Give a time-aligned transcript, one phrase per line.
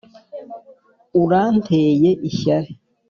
[1.21, 2.69] uranteye ishyari.